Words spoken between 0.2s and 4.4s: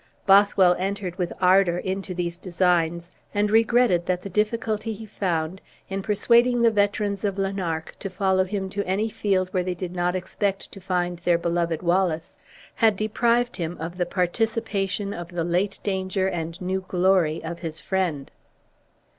Bothwell entered with ardor into these designs, and regretted that the